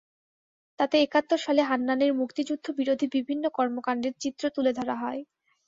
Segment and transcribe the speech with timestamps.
[0.79, 5.21] তাতে একাত্তর সালে হান্নানের মুক্তিযুদ্ধবিরোধী বিভিন্ন কর্মকাণ্ডের চিত্র তুলে ধরা হয়।